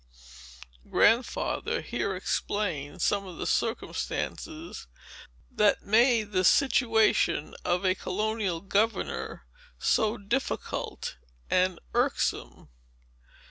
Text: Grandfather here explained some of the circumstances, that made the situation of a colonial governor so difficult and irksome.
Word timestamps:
Grandfather 0.89 1.79
here 1.81 2.15
explained 2.15 3.03
some 3.03 3.27
of 3.27 3.37
the 3.37 3.45
circumstances, 3.45 4.87
that 5.51 5.83
made 5.83 6.31
the 6.31 6.43
situation 6.43 7.53
of 7.63 7.85
a 7.85 7.93
colonial 7.93 8.61
governor 8.61 9.45
so 9.77 10.17
difficult 10.17 11.17
and 11.51 11.79
irksome. 11.93 12.69